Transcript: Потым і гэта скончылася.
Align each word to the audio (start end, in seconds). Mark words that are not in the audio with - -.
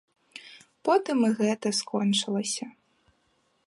Потым 0.89 1.17
і 1.29 1.31
гэта 1.43 1.67
скончылася. 1.83 2.65